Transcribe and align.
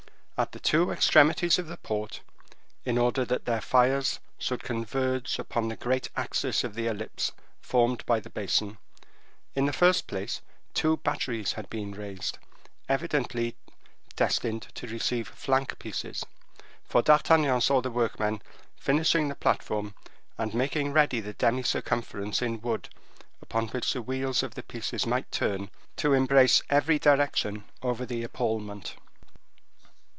At 0.41 0.53
the 0.53 0.59
two 0.59 0.89
extremities 0.89 1.59
of 1.59 1.67
the 1.67 1.77
port, 1.77 2.21
in 2.83 2.97
order 2.97 3.23
that 3.25 3.45
their 3.45 3.61
fires 3.61 4.19
should 4.39 4.63
converge 4.63 5.37
upon 5.37 5.67
the 5.67 5.75
great 5.75 6.09
axis 6.15 6.63
of 6.63 6.73
the 6.73 6.87
ellipse 6.87 7.31
formed 7.61 8.03
by 8.07 8.19
the 8.19 8.31
basin, 8.31 8.79
in 9.53 9.67
the 9.67 9.71
first 9.71 10.07
place, 10.07 10.41
two 10.73 10.97
batteries 10.97 11.53
had 11.53 11.69
been 11.69 11.91
raised, 11.91 12.39
evidently 12.89 13.55
destined 14.15 14.63
to 14.73 14.87
receive 14.87 15.27
flank 15.27 15.77
pieces, 15.77 16.23
for 16.85 17.03
D'Artagnan 17.03 17.61
saw 17.61 17.79
the 17.79 17.91
workmen 17.91 18.41
finishing 18.75 19.27
the 19.29 19.35
platform 19.35 19.93
and 20.39 20.55
making 20.55 20.91
ready 20.91 21.19
the 21.19 21.33
demi 21.33 21.61
circumference 21.61 22.41
in 22.41 22.61
wood 22.61 22.89
upon 23.43 23.67
which 23.67 23.93
the 23.93 24.01
wheels 24.01 24.41
of 24.41 24.55
the 24.55 24.63
pieces 24.63 25.05
might 25.05 25.31
turn 25.31 25.69
to 25.97 26.13
embrace 26.15 26.63
every 26.67 26.97
direction 26.97 27.65
over 27.83 28.07
the 28.07 28.23
epaulement. 28.23 28.95